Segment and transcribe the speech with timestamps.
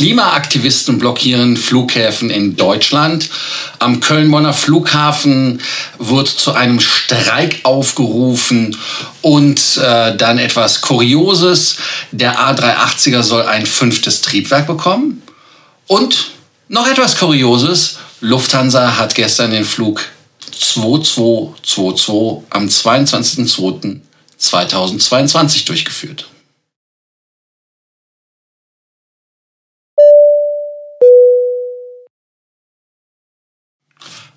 [0.00, 3.28] Klimaaktivisten blockieren Flughäfen in Deutschland.
[3.80, 5.60] Am Köln-Bonner Flughafen
[5.98, 8.78] wird zu einem Streik aufgerufen
[9.20, 11.76] und äh, dann etwas Kurioses.
[12.12, 15.20] Der A380er soll ein fünftes Triebwerk bekommen.
[15.86, 16.30] Und
[16.68, 17.98] noch etwas Kurioses.
[18.22, 20.00] Lufthansa hat gestern den Flug
[20.58, 26.29] 2222 am 22.02.2022 durchgeführt.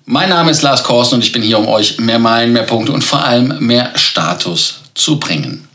[0.06, 2.92] Mein Name ist Lars Korsen und ich bin hier, um euch mehr Meilen, mehr Punkte
[2.92, 5.66] und vor allem mehr Status zu bringen.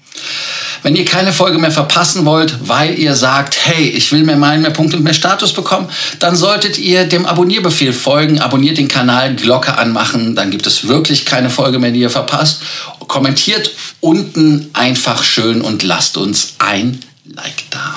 [0.84, 4.62] Wenn ihr keine Folge mehr verpassen wollt, weil ihr sagt, hey, ich will mehr Meilen,
[4.62, 5.90] mehr Punkte und mehr Status bekommen,
[6.20, 11.26] dann solltet ihr dem Abonnierbefehl folgen, abonniert den Kanal, Glocke anmachen, dann gibt es wirklich
[11.26, 12.62] keine Folge mehr, die ihr verpasst.
[13.08, 17.96] Kommentiert unten einfach schön und lasst uns ein Like da.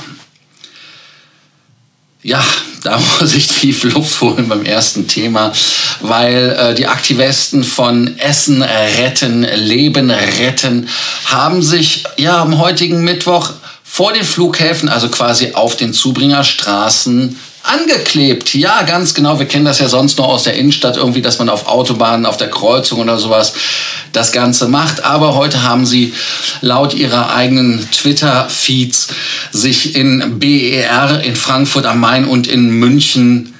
[2.24, 2.42] Ja,
[2.84, 5.52] da muss ich tief Luft holen beim ersten Thema,
[6.00, 10.88] weil äh, die Aktivisten von Essen retten, Leben retten
[11.24, 13.50] haben sich ja am heutigen Mittwoch
[13.82, 18.54] vor den Flughäfen, also quasi auf den Zubringerstraßen angeklebt.
[18.54, 19.38] Ja, ganz genau.
[19.38, 22.36] Wir kennen das ja sonst nur aus der Innenstadt irgendwie, dass man auf Autobahnen, auf
[22.36, 23.54] der Kreuzung oder sowas
[24.12, 25.04] das Ganze macht.
[25.04, 26.12] Aber heute haben sie
[26.60, 29.08] laut ihrer eigenen Twitter-Feeds
[29.52, 33.54] sich in BER, in Frankfurt am Main und in München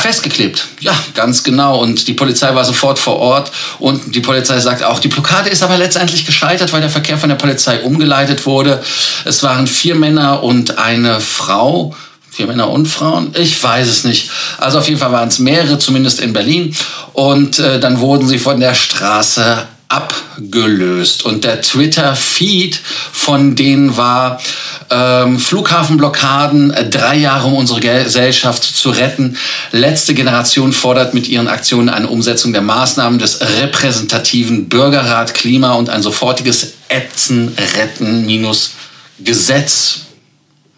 [0.00, 0.66] festgeklebt.
[0.80, 1.80] Ja, ganz genau.
[1.80, 3.50] Und die Polizei war sofort vor Ort.
[3.78, 7.28] Und die Polizei sagt auch, die Blockade ist aber letztendlich gescheitert, weil der Verkehr von
[7.28, 8.82] der Polizei umgeleitet wurde.
[9.24, 11.96] Es waren vier Männer und eine Frau.
[12.38, 13.34] Vier Männer und Frauen?
[13.36, 14.30] Ich weiß es nicht.
[14.58, 16.72] Also auf jeden Fall waren es mehrere, zumindest in Berlin.
[17.14, 21.24] Und äh, dann wurden sie von der Straße abgelöst.
[21.24, 22.78] Und der Twitter-Feed
[23.10, 24.40] von denen war
[24.88, 29.36] ähm, Flughafenblockaden, äh, drei Jahre um unsere Gesellschaft zu retten.
[29.72, 35.90] Letzte Generation fordert mit ihren Aktionen eine Umsetzung der Maßnahmen des repräsentativen Bürgerrat Klima und
[35.90, 38.74] ein sofortiges Ätzen, Retten minus
[39.18, 40.02] Gesetz.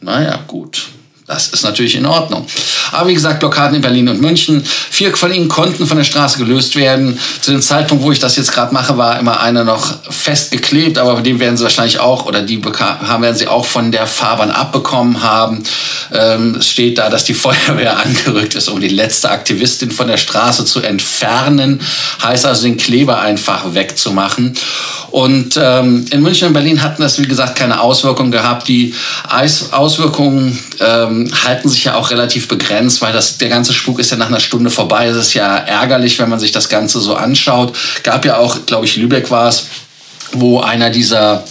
[0.01, 0.87] Naja, gut.
[1.31, 2.45] Das ist natürlich in Ordnung.
[2.91, 4.65] Aber wie gesagt, Blockaden in Berlin und München.
[4.65, 7.21] Vier von ihnen konnten von der Straße gelöst werden.
[7.41, 11.15] Zu dem Zeitpunkt, wo ich das jetzt gerade mache, war immer einer noch festgeklebt, aber
[11.15, 14.51] bei dem werden sie wahrscheinlich auch, oder die haben, werden sie auch von der Fahrbahn
[14.51, 15.63] abbekommen haben.
[16.13, 20.17] Ähm, es steht da, dass die Feuerwehr angerückt ist, um die letzte Aktivistin von der
[20.17, 21.81] Straße zu entfernen.
[22.25, 24.57] Heißt also, den Kleber einfach wegzumachen.
[25.13, 28.67] Und ähm, in München und Berlin hatten das, wie gesagt, keine Auswirkungen gehabt.
[28.67, 28.95] Die
[29.29, 34.11] Eis Auswirkungen ähm, halten sich ja auch relativ begrenzt, weil das, der ganze Spuk ist
[34.11, 35.07] ja nach einer Stunde vorbei.
[35.07, 37.77] Es ist ja ärgerlich, wenn man sich das Ganze so anschaut.
[38.03, 39.67] Gab ja auch, glaube ich, Lübeck war es,
[40.33, 41.45] wo einer dieser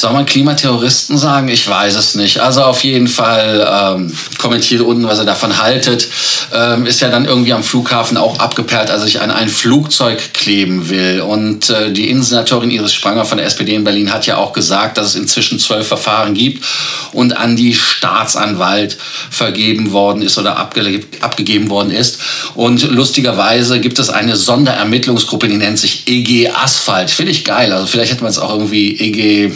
[0.00, 1.48] soll man Klimaterroristen sagen?
[1.48, 2.40] Ich weiß es nicht.
[2.40, 6.08] Also auf jeden Fall ähm, kommentiert unten, was ihr davon haltet.
[6.52, 10.88] Ähm, ist ja dann irgendwie am Flughafen auch abgeperrt, als ich an ein Flugzeug kleben
[10.88, 11.20] will.
[11.20, 14.98] Und äh, die Innensenatorin Iris Spranger von der SPD in Berlin hat ja auch gesagt,
[14.98, 16.64] dass es inzwischen zwölf Verfahren gibt
[17.12, 18.98] und an die Staatsanwalt
[19.30, 22.20] vergeben worden ist oder abge abgegeben worden ist.
[22.54, 27.10] Und lustigerweise gibt es eine Sonderermittlungsgruppe, die nennt sich EG Asphalt.
[27.10, 27.72] Finde ich geil.
[27.72, 29.52] Also vielleicht hätte man es auch irgendwie EG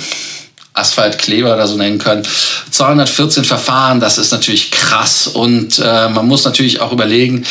[0.74, 2.26] Asphaltkleber oder so nennen können.
[2.70, 7.46] 214 Verfahren, das ist natürlich krass und äh, man muss natürlich auch überlegen,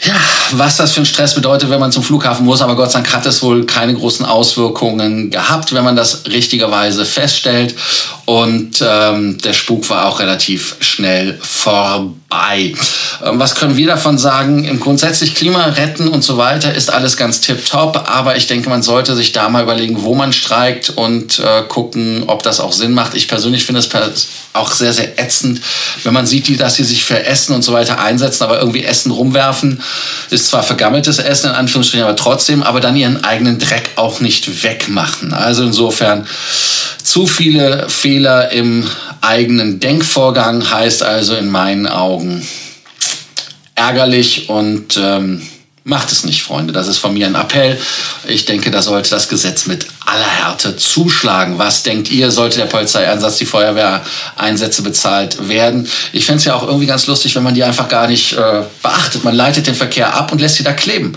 [0.00, 0.14] ja,
[0.52, 2.62] was das für ein Stress bedeutet, wenn man zum Flughafen muss.
[2.62, 7.04] Aber Gott sei Dank hat es wohl keine großen Auswirkungen gehabt, wenn man das richtigerweise
[7.04, 7.74] feststellt.
[8.28, 12.74] Und ähm, der Spuk war auch relativ schnell vorbei.
[13.24, 14.66] Ähm, was können wir davon sagen?
[14.66, 18.06] Im grundsätzlich Klima retten und so weiter ist alles ganz tipptopp.
[18.06, 22.24] Aber ich denke, man sollte sich da mal überlegen, wo man streikt und äh, gucken,
[22.26, 23.14] ob das auch Sinn macht.
[23.14, 25.62] Ich persönlich finde es auch sehr, sehr ätzend,
[26.02, 29.10] wenn man sieht, dass sie sich für Essen und so weiter einsetzen, aber irgendwie Essen
[29.10, 29.80] rumwerfen.
[30.28, 34.64] Ist zwar vergammeltes Essen in Anführungsstrichen, aber trotzdem, aber dann ihren eigenen Dreck auch nicht
[34.64, 35.32] wegmachen.
[35.32, 36.26] Also insofern
[37.02, 38.88] zu viele Fehler im
[39.20, 42.46] eigenen Denkvorgang heißt also in meinen Augen
[43.74, 45.42] ärgerlich und ähm,
[45.88, 46.72] macht es nicht, Freunde.
[46.72, 47.78] Das ist von mir ein Appell.
[48.26, 51.58] Ich denke, da sollte das Gesetz mit aller Härte zuschlagen.
[51.58, 55.88] Was denkt ihr, sollte der Polizeieinsatz, die Feuerwehreinsätze bezahlt werden?
[56.12, 58.62] Ich fände es ja auch irgendwie ganz lustig, wenn man die einfach gar nicht äh,
[58.82, 59.24] beachtet.
[59.24, 61.16] Man leitet den Verkehr ab und lässt sie da kleben.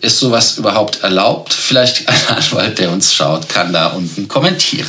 [0.00, 1.52] Ist sowas überhaupt erlaubt?
[1.52, 4.88] Vielleicht ein Anwalt, der uns schaut, kann da unten kommentieren.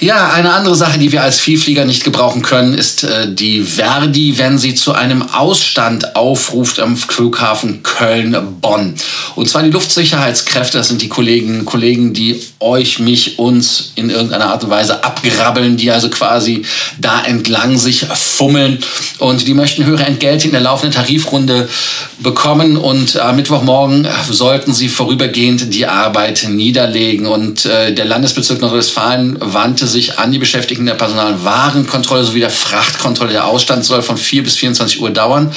[0.00, 4.36] Ja, eine andere Sache, die wir als Vielflieger nicht gebrauchen können, ist äh, die Verdi,
[4.36, 8.94] wenn sie zu einem Ausstand aufruft am Flughafen Köln-Bonn.
[9.36, 14.46] Und zwar die Luftsicherheitskräfte, das sind die Kolleginnen Kollegen, die euch, mich, uns in irgendeiner
[14.46, 16.62] Art und Weise abgrabbeln, die also quasi
[16.98, 18.78] da entlang sich fummeln
[19.18, 21.68] und die möchten höhere Entgelte in der laufenden Tarifrunde
[22.18, 27.26] bekommen und am Mittwochmorgen sollten sie vorübergehend die Arbeit niederlegen.
[27.26, 32.50] Und äh, der Landesbezirk Nordrhein-Westfalen wandte wandte sich an die Beschäftigten der Personalwarenkontrolle sowie der
[32.50, 33.32] Frachtkontrolle.
[33.32, 35.52] Der Ausstand soll von 4 bis 24 Uhr dauern.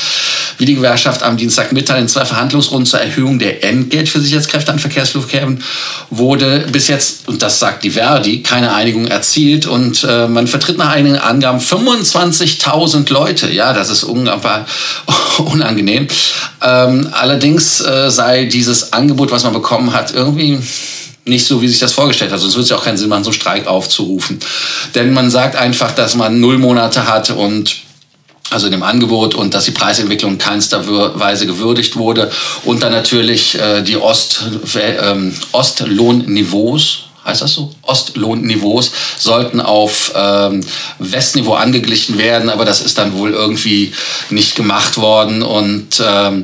[0.57, 4.71] Wie die Gewerkschaft am Dienstag mitteilt, in zwei Verhandlungsrunden zur Erhöhung der Entgelt für Sicherheitskräfte
[4.71, 5.63] an Verkehrsflughäfen
[6.09, 9.65] wurde bis jetzt, und das sagt die Verdi, keine Einigung erzielt.
[9.65, 13.51] Und äh, man vertritt nach einigen Angaben 25.000 Leute.
[13.51, 14.03] Ja, das ist
[15.37, 16.07] unangenehm.
[16.61, 20.59] Ähm, allerdings äh, sei dieses Angebot, was man bekommen hat, irgendwie
[21.25, 22.39] nicht so, wie sich das vorgestellt hat.
[22.39, 24.39] Sonst würde es ja auch keinen Sinn machen, so einen Streik aufzurufen.
[24.95, 27.77] Denn man sagt einfach, dass man null Monate hat und
[28.51, 30.83] also in dem Angebot und dass die Preisentwicklung in keinster
[31.19, 32.31] Weise gewürdigt wurde
[32.65, 34.43] und dann natürlich äh, die Ost,
[34.73, 34.95] äh,
[35.51, 37.71] Ostlohnniveaus heißt das so?
[37.83, 40.61] Ostlohnniveaus sollten auf ähm,
[40.99, 43.93] Westniveau angeglichen werden, aber das ist dann wohl irgendwie
[44.29, 46.43] nicht gemacht worden und ähm,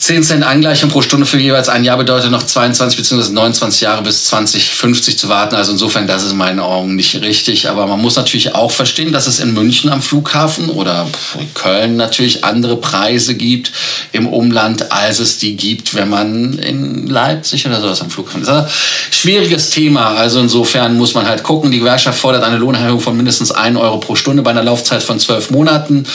[0.00, 3.32] 10 Cent Angleichung pro Stunde für jeweils ein Jahr bedeutet noch 22 bzw.
[3.32, 5.54] 29 Jahre bis 2050 zu warten.
[5.54, 7.68] Also insofern, das ist in meinen Augen nicht richtig.
[7.68, 11.06] Aber man muss natürlich auch verstehen, dass es in München am Flughafen oder
[11.52, 13.72] Köln natürlich andere Preise gibt
[14.12, 18.48] im Umland, als es die gibt, wenn man in Leipzig oder sowas am Flughafen ist.
[18.48, 18.66] Ein
[19.10, 20.14] schwieriges Thema.
[20.14, 21.70] Also insofern muss man halt gucken.
[21.70, 25.20] Die Gewerkschaft fordert eine Lohnerhöhung von mindestens 1 Euro pro Stunde bei einer Laufzeit von
[25.20, 26.06] 12 Monaten.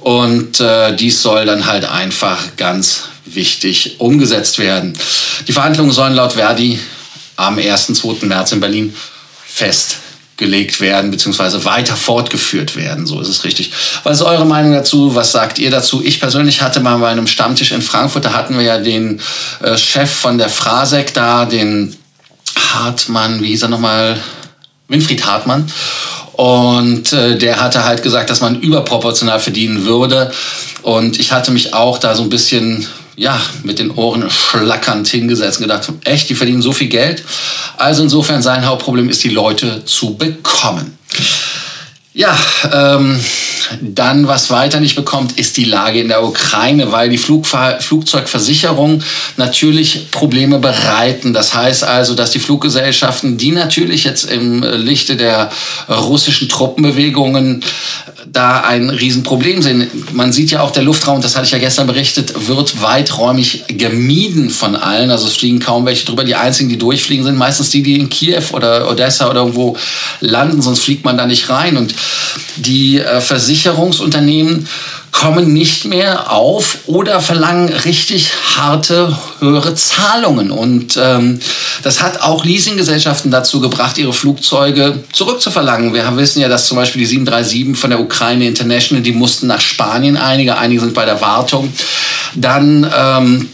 [0.00, 4.96] Und äh, dies soll dann halt einfach ganz wichtig umgesetzt werden.
[5.46, 6.78] Die Verhandlungen sollen laut Verdi
[7.36, 7.86] am 1.
[7.86, 8.26] 2.
[8.26, 8.94] März in Berlin
[9.46, 11.64] festgelegt werden bzw.
[11.64, 13.06] weiter fortgeführt werden.
[13.06, 13.72] So ist es richtig.
[14.04, 15.14] Was ist eure Meinung dazu?
[15.14, 16.02] Was sagt ihr dazu?
[16.04, 19.20] Ich persönlich hatte mal bei einem Stammtisch in Frankfurt, da hatten wir ja den
[19.62, 21.96] äh, Chef von der Frasek da, den
[22.56, 24.20] Hartmann, wie hieß er nochmal?
[24.88, 25.70] Winfried Hartmann.
[26.32, 30.32] Und äh, der hatte halt gesagt, dass man überproportional verdienen würde.
[30.82, 32.86] Und ich hatte mich auch da so ein bisschen
[33.20, 37.22] ja, mit den Ohren schlackernd hingesetzt und gedacht, echt, die verdienen so viel Geld.
[37.76, 40.96] Also insofern sein Hauptproblem ist, die Leute zu bekommen.
[42.12, 42.36] Ja,
[42.72, 43.20] ähm,
[43.80, 49.04] dann, was weiter nicht bekommt, ist die Lage in der Ukraine, weil die Flugver Flugzeugversicherungen
[49.36, 51.32] natürlich Probleme bereiten.
[51.32, 55.52] Das heißt also, dass die Fluggesellschaften, die natürlich jetzt im Lichte der
[55.88, 57.62] russischen Truppenbewegungen
[58.26, 60.14] da ein Riesenproblem sind.
[60.14, 64.50] Man sieht ja auch, der Luftraum, das hatte ich ja gestern berichtet, wird weiträumig gemieden
[64.50, 65.10] von allen.
[65.10, 66.24] Also es fliegen kaum welche drüber.
[66.24, 69.76] Die einzigen, die durchfliegen, sind meistens die, die in Kiew oder Odessa oder irgendwo
[70.20, 71.76] landen, sonst fliegt man da nicht rein.
[71.76, 71.94] Und
[72.56, 74.66] die äh, Versicherungsunternehmen
[75.12, 80.50] kommen nicht mehr auf oder verlangen richtig harte, höhere Zahlungen.
[80.50, 81.40] Und ähm,
[81.82, 85.92] das hat auch Leasinggesellschaften dazu gebracht, ihre Flugzeuge zurückzuverlangen.
[85.94, 89.60] Wir wissen ja, dass zum Beispiel die 737 von der Ukraine International, die mussten nach
[89.60, 91.72] Spanien einige, einige sind bei der Wartung.
[92.34, 93.48] Dann ähm,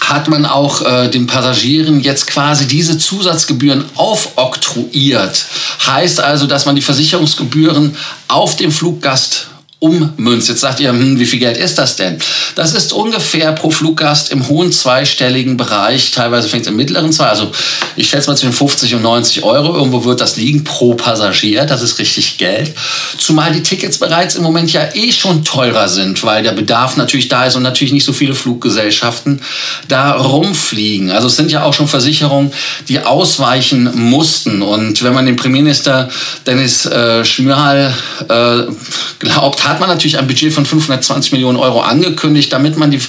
[0.00, 5.46] hat man auch äh, den Passagieren jetzt quasi diese Zusatzgebühren aufoktroyiert.
[5.86, 7.96] Heißt also, dass man die Versicherungsgebühren
[8.28, 9.48] auf dem Fluggast
[9.78, 10.48] ummünzt.
[10.48, 12.18] Jetzt sagt ihr, hm, wie viel Geld ist das denn?
[12.54, 16.12] Das ist ungefähr pro Fluggast im hohen zweistelligen Bereich.
[16.12, 17.26] Teilweise fängt es im mittleren zwei.
[17.26, 17.50] Also
[17.94, 19.74] ich schätze mal zwischen 50 und 90 Euro.
[19.76, 21.66] Irgendwo wird das liegen pro Passagier.
[21.66, 22.74] Das ist richtig Geld.
[23.18, 27.28] Zumal die Tickets bereits im Moment ja eh schon teurer sind, weil der Bedarf natürlich
[27.28, 29.42] da ist und natürlich nicht so viele Fluggesellschaften
[29.88, 31.10] da rumfliegen.
[31.10, 32.50] Also es sind ja auch schon Versicherungen,
[32.88, 34.62] die ausweichen mussten.
[34.62, 36.08] Und wenn man den Premierminister
[36.46, 37.92] Dennis äh, Schmürhal
[38.28, 38.72] äh,
[39.18, 43.00] glaubt, hat man natürlich ein Budget von 520 Millionen Euro angekündigt, damit man die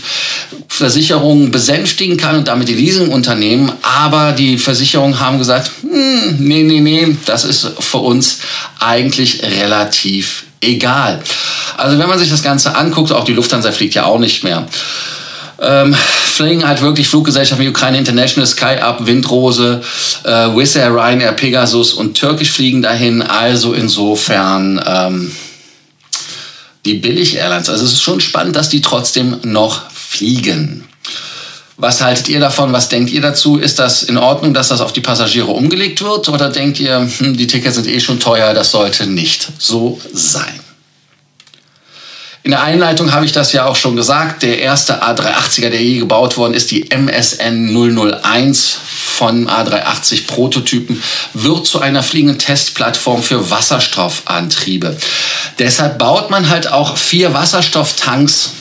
[0.67, 3.71] Versicherungen besänftigen kann und damit die Leasingunternehmen.
[3.81, 8.39] Aber die Versicherungen haben gesagt, hm, nee, nee, nee, das ist für uns
[8.79, 11.21] eigentlich relativ egal.
[11.77, 14.67] Also wenn man sich das Ganze anguckt, auch die Lufthansa fliegt ja auch nicht mehr.
[15.59, 19.81] Ähm, fliegen halt wirklich Fluggesellschaften wie Ukraine International, Sky Up, Windrose,
[20.23, 23.23] äh, Wizz Air, Ryanair, Pegasus und Turkish fliegen dahin.
[23.23, 25.31] Also insofern ähm,
[26.87, 27.69] die Billig-Airlines.
[27.69, 30.85] Also es ist schon spannend, dass die trotzdem noch fliegen.
[31.75, 32.73] Was haltet ihr davon?
[32.73, 33.57] Was denkt ihr dazu?
[33.57, 36.27] Ist das in Ordnung, dass das auf die Passagiere umgelegt wird?
[36.29, 40.59] Oder denkt ihr, hm, die Tickets sind eh schon teuer, das sollte nicht so sein?
[42.41, 44.41] In der Einleitung habe ich das ja auch schon gesagt.
[44.41, 48.79] Der erste A380er, der je gebaut worden ist, die MSN 001
[49.17, 51.01] von A380 Prototypen
[51.33, 54.95] wird zu einer fliegenden Testplattform für Wasserstoffantriebe.
[55.57, 58.51] Deshalb baut man halt auch vier Wasserstofftanks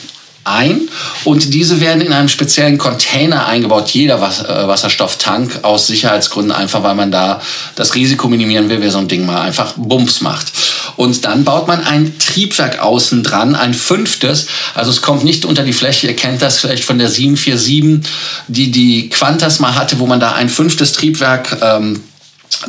[0.47, 0.89] ein
[1.25, 6.95] und diese werden in einem speziellen Container eingebaut, jeder äh, Wasserstofftank aus Sicherheitsgründen, einfach weil
[6.95, 7.41] man da
[7.75, 10.51] das Risiko minimieren will, wer so ein Ding mal einfach Bums macht.
[10.97, 14.47] Und dann baut man ein Triebwerk außen dran, ein fünftes.
[14.73, 16.07] Also es kommt nicht unter die Fläche.
[16.07, 18.11] Ihr kennt das vielleicht von der 747,
[18.47, 22.03] die die Qantas mal hatte, wo man da ein fünftes Triebwerk ähm,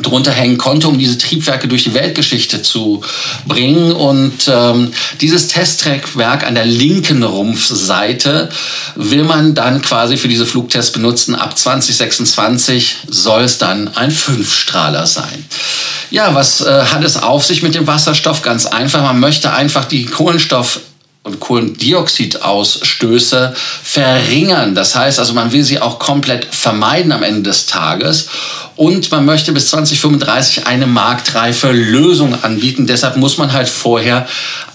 [0.01, 3.03] drunter hängen konnte, um diese Triebwerke durch die Weltgeschichte zu
[3.47, 3.91] bringen.
[3.91, 8.49] Und ähm, dieses Testtriebwerk an der linken Rumpfseite
[8.95, 11.35] will man dann quasi für diese Flugtests benutzen.
[11.35, 15.45] Ab 2026 soll es dann ein Fünfstrahler sein.
[16.11, 18.41] Ja, was äh, hat es auf sich mit dem Wasserstoff?
[18.41, 20.79] Ganz einfach, man möchte einfach die Kohlenstoff
[21.23, 24.75] und Kohlendioxidausstöße verringern.
[24.75, 28.27] Das heißt also, man will sie auch komplett vermeiden am Ende des Tages.
[28.79, 32.87] Und man möchte bis 2035 eine marktreife Lösung anbieten.
[32.87, 34.25] Deshalb muss man halt vorher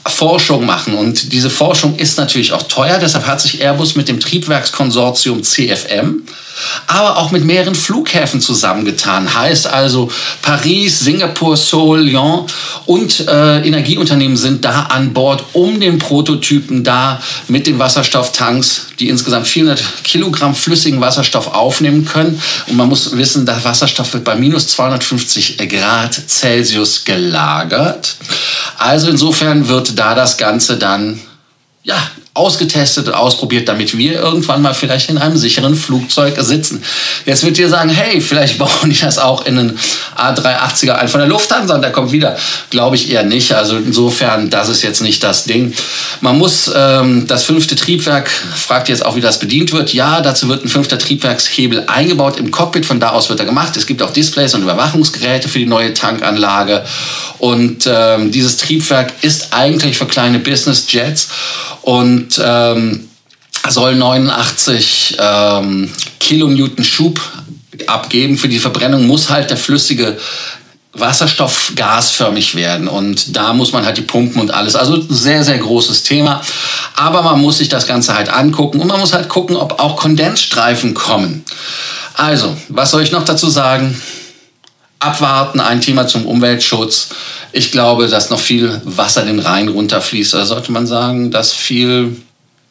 [0.05, 0.93] Forschung machen.
[0.93, 2.99] Und diese Forschung ist natürlich auch teuer.
[2.99, 6.23] Deshalb hat sich Airbus mit dem Triebwerkskonsortium CFM
[6.87, 9.35] aber auch mit mehreren Flughäfen zusammengetan.
[9.35, 10.11] Heißt also
[10.43, 12.47] Paris, Singapur, Seoul, Lyon
[12.87, 19.09] und äh, Energieunternehmen sind da an Bord, um den Prototypen da mit den Wasserstofftanks, die
[19.09, 22.41] insgesamt 400 Kilogramm flüssigen Wasserstoff aufnehmen können.
[22.67, 28.17] Und man muss wissen, der Wasserstoff wird bei minus 250 Grad Celsius gelagert.
[28.79, 31.21] Also insofern wird da das Ganze dann
[31.85, 31.97] ja,
[32.35, 36.83] ausgetestet und ausprobiert, damit wir irgendwann mal vielleicht in einem sicheren Flugzeug sitzen.
[37.27, 39.79] Jetzt wird ihr sagen, hey, vielleicht bauen die das auch in einen
[40.17, 42.37] A380er ein von der Lufthansa und der kommt wieder.
[42.71, 43.53] Glaube ich eher nicht.
[43.53, 45.73] Also insofern, das ist jetzt nicht das Ding.
[46.21, 49.95] Man muss ähm, das fünfte Triebwerk, fragt jetzt auch, wie das bedient wird.
[49.95, 52.85] Ja, dazu wird ein fünfter Triebwerkshebel eingebaut im Cockpit.
[52.85, 53.77] Von da aus wird er gemacht.
[53.77, 56.85] Es gibt auch Displays und Überwachungsgeräte für die neue Tankanlage.
[57.39, 61.29] Und ähm, dieses Triebwerk ist eigentlich für kleine Business Jets
[61.85, 63.09] und ähm,
[63.69, 65.91] soll 89 ähm,
[66.21, 67.21] Kilonewton Schub
[67.87, 68.37] abgeben.
[68.39, 70.17] Für die Verbrennung muss halt der flüssige
[70.93, 74.77] Wasserstoff gasförmig werden und da muss man halt die Pumpen und alles.
[74.77, 76.41] Also sehr, sehr großes Thema.
[76.95, 79.97] Aber man muss sich das Ganze halt angucken und man muss halt gucken, ob auch
[79.97, 81.45] Kondensstreifen kommen.
[82.15, 84.01] Also, was soll ich noch dazu sagen?
[85.05, 87.11] Abwarten, ein Thema zum Umweltschutz.
[87.53, 90.35] Ich glaube, dass noch viel Wasser den Rhein runterfließt.
[90.35, 92.17] Da sollte man sagen, dass viel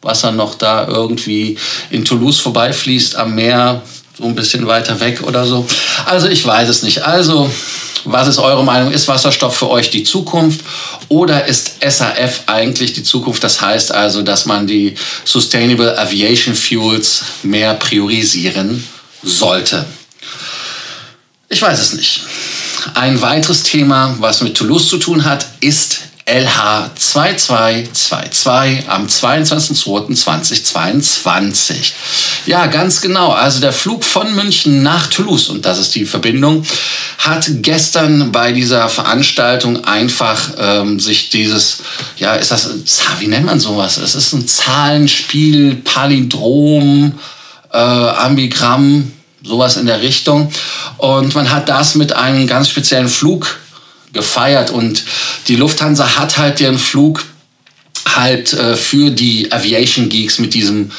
[0.02, 1.58] Wasser noch da irgendwie
[1.90, 3.82] in Toulouse vorbeifließt am Meer,
[4.18, 5.66] so ein bisschen weiter weg oder so.
[6.06, 7.04] Also ich weiß es nicht.
[7.04, 7.50] Also,
[8.06, 8.92] was ist eure Meinung?
[8.92, 10.62] Ist Wasserstoff für euch die Zukunft
[11.08, 13.44] oder ist SAF eigentlich die Zukunft?
[13.44, 18.86] Das heißt also, dass man die Sustainable Aviation Fuels mehr priorisieren
[19.24, 19.86] sollte.
[21.54, 22.22] Ich weiß es nicht.
[22.96, 31.92] Ein weiteres Thema, was mit Toulouse zu tun hat, ist LH2222 am 22.02.2022.
[32.48, 33.34] Ja, ganz genau.
[33.34, 36.66] Also der Flug von München nach Toulouse, und das ist die Verbindung,
[37.20, 41.84] hat gestern bei dieser Veranstaltung einfach ähm, sich dieses,
[42.18, 42.68] ja, ist das,
[43.20, 43.98] wie nennt man sowas?
[43.98, 47.20] Es ist ein Zahlenspiel, Palindrom,
[47.72, 49.12] äh, Ambigramm,
[49.44, 50.52] sowas in der Richtung.
[51.04, 53.60] Und man hat das mit einem ganz speziellen Flug
[54.14, 54.70] gefeiert.
[54.70, 55.04] Und
[55.50, 57.26] die Lufthansa hat halt ihren Flug
[58.16, 60.92] halt äh, für die Aviation Geeks mit diesem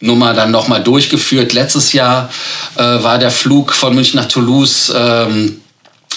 [0.00, 1.52] Nummer dann nochmal durchgeführt.
[1.52, 2.30] Letztes Jahr
[2.76, 5.60] äh, war der Flug von München nach Toulouse ähm,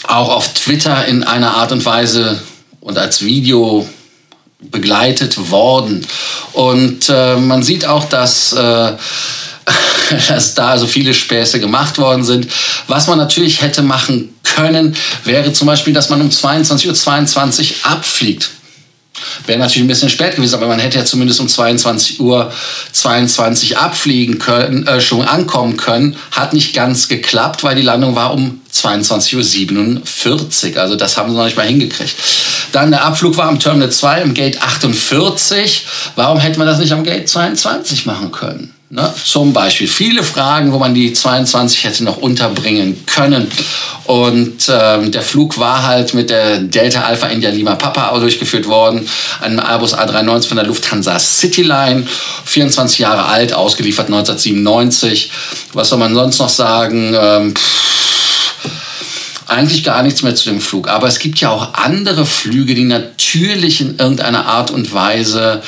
[0.07, 2.41] auch auf Twitter in einer Art und Weise
[2.79, 3.85] und als Video
[4.61, 6.07] begleitet worden.
[6.53, 8.93] Und äh, man sieht auch, dass äh,
[10.27, 12.47] dass da also viele Späße gemacht worden sind.
[12.87, 17.75] Was man natürlich hätte machen können, wäre zum Beispiel, dass man um 22.22 Uhr 22
[17.83, 18.49] abfliegt.
[19.45, 22.51] Wäre natürlich ein bisschen spät gewesen, aber man hätte ja zumindest um 22 Uhr
[22.91, 26.15] 22 abfliegen können, äh, schon ankommen können.
[26.31, 30.81] Hat nicht ganz geklappt, weil die Landung war um 22.47 Uhr.
[30.81, 32.15] Also das haben sie noch nicht mal hingekriegt.
[32.71, 35.85] Dann der Abflug war am Terminal 2 im Gate 48.
[36.15, 38.73] Warum hätte man das nicht am Gate 22 machen können?
[38.93, 39.11] Ne?
[39.25, 43.49] Zum Beispiel viele Fragen, wo man die 22 hätte noch unterbringen können.
[44.03, 49.09] Und ähm, der Flug war halt mit der Delta Alpha India Lima Papa durchgeführt worden.
[49.41, 52.05] Ein Airbus A390 von der Lufthansa Cityline,
[52.45, 55.31] 24 Jahre alt, ausgeliefert 1997.
[55.73, 57.15] Was soll man sonst noch sagen?
[57.19, 57.53] Ähm,
[59.47, 60.87] eigentlich gar nichts mehr zu dem Flug.
[60.87, 65.63] Aber es gibt ja auch andere Flüge, die natürlich in irgendeiner Art und Weise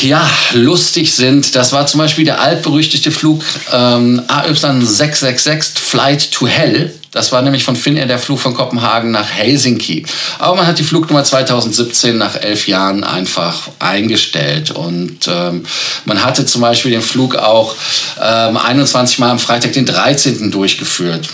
[0.00, 1.54] ja, lustig sind.
[1.54, 6.94] Das war zum Beispiel der altberüchtigte Flug ähm, AY666 Flight to Hell.
[7.10, 10.06] Das war nämlich von Finnair der Flug von Kopenhagen nach Helsinki.
[10.38, 14.70] Aber man hat die Flugnummer 2017 nach elf Jahren einfach eingestellt.
[14.70, 15.64] Und ähm,
[16.06, 17.74] man hatte zum Beispiel den Flug auch
[18.20, 20.50] ähm, 21 Mal am Freitag den 13.
[20.50, 21.28] durchgeführt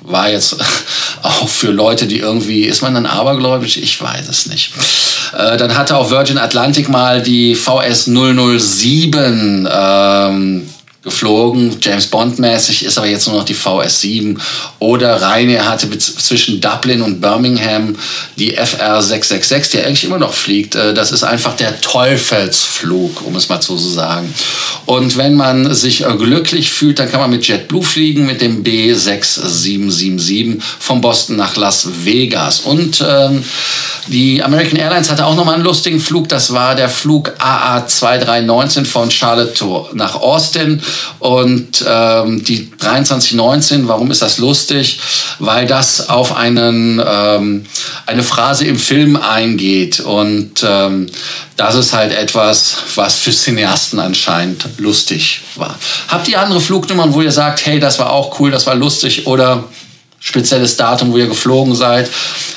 [0.00, 0.56] war jetzt
[1.22, 3.76] auch für Leute, die irgendwie, ist man dann abergläubisch?
[3.76, 4.72] Ich weiß es nicht.
[5.32, 10.68] Äh, dann hatte auch Virgin Atlantic mal die VS 007 ähm,
[11.04, 14.36] geflogen, James Bond mäßig, ist aber jetzt nur noch die VS7.
[14.80, 17.94] Oder Ryanair hatte zwischen Dublin und Birmingham
[18.36, 20.74] die FR 666, die eigentlich immer noch fliegt.
[20.74, 24.34] Äh, das ist einfach der Teufelsflug, um es mal so zu sagen.
[24.86, 28.64] Und wenn man sich äh, glücklich fühlt, dann kann man mit JetBlue fliegen, mit dem
[28.64, 32.60] B6777 von Boston nach Las Vegas.
[32.60, 33.44] Und ähm,
[34.08, 36.28] die American Airlines hatte auch nochmal einen lustigen Flug.
[36.28, 40.82] Das war der Flug AA2319 von Charlotte nach Austin.
[41.18, 45.00] Und ähm, die 2319, warum ist das lustig?
[45.38, 47.64] Weil das auf einen, ähm,
[48.06, 50.00] eine Phrase im Film eingeht.
[50.00, 51.06] Und ähm,
[51.56, 55.76] das ist halt etwas, was für Cineasten anscheinend lustig war.
[56.08, 59.26] Habt ihr andere Flugnummern, wo ihr sagt, hey, das war auch cool, das war lustig
[59.26, 59.64] oder
[60.20, 62.10] spezielles Datum, wo ihr geflogen seid.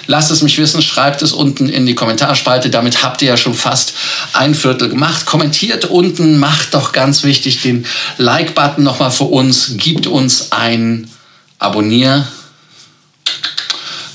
[0.08, 2.70] Lasst es mich wissen, schreibt es unten in die Kommentarspalte.
[2.70, 3.94] Damit habt ihr ja schon fast
[4.34, 5.26] ein Viertel gemacht.
[5.26, 7.86] Kommentiert unten, macht doch ganz wichtig den
[8.18, 9.78] Like-Button nochmal für uns.
[9.78, 11.10] Gibt uns ein
[11.60, 12.28] Abonnier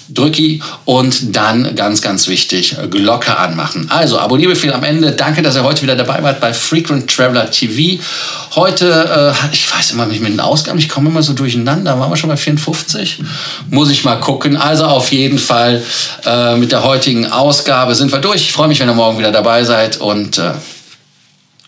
[0.08, 3.86] drücki und dann ganz, ganz wichtig, Glocke anmachen.
[3.90, 5.12] Also Abonnierbefehl am Ende.
[5.12, 8.02] Danke, dass ihr heute wieder dabei wart bei Frequent Traveler TV.
[8.54, 11.98] Heute, äh, ich weiß immer nicht mit den Ausgaben, ich komme immer so durcheinander.
[11.98, 13.22] Waren wir schon bei 54?
[13.70, 14.56] Muss ich mal gucken.
[14.56, 15.82] Also auf jeden Fall
[16.24, 18.42] äh, mit der heutigen Ausgabe sind wir durch.
[18.42, 20.52] Ich freue mich, wenn ihr morgen wieder dabei seid und äh,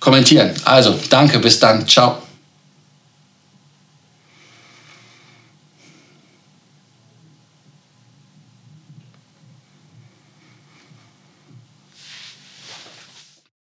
[0.01, 0.51] kommentieren.
[0.65, 1.87] Also danke, bis dann.
[1.87, 2.28] Ciao.